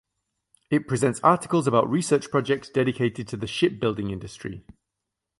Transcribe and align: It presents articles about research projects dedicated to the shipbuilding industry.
It 0.71 0.87
presents 0.87 1.19
articles 1.19 1.67
about 1.67 1.87
research 1.87 2.31
projects 2.31 2.69
dedicated 2.71 3.27
to 3.27 3.37
the 3.37 3.45
shipbuilding 3.45 4.09
industry. 4.09 4.65